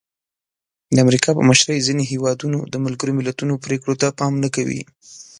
د 0.95 0.97
امریکا 1.05 1.29
په 1.35 1.43
مشرۍ 1.49 1.79
ځینې 1.87 2.03
هېوادونه 2.11 2.57
د 2.73 2.75
ملګرو 2.85 3.17
ملتونو 3.19 3.53
پرېکړو 3.65 3.93
ته 4.01 4.07
پام 4.19 4.33
نه 4.43 4.49
کوي. 4.55 4.81